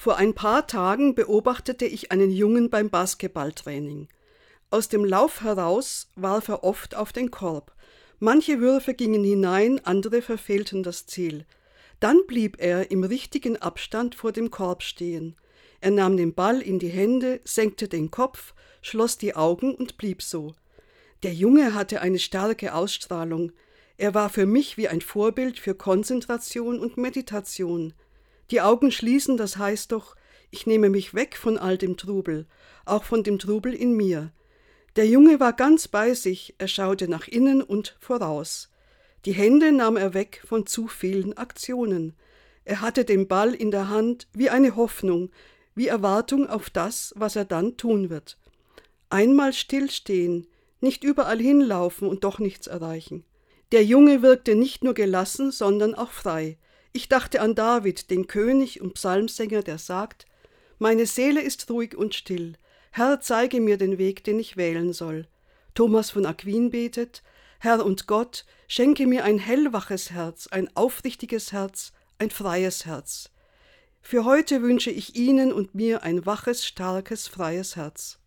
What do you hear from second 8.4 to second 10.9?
Würfe gingen hinein, andere verfehlten